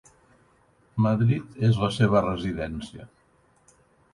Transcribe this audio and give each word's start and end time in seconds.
Madrid 1.05 1.61
és 1.69 1.77
la 1.83 1.91
seva 1.99 2.25
residència. 2.29 3.07